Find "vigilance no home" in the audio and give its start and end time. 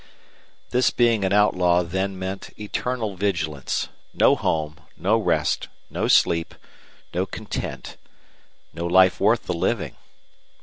3.15-4.79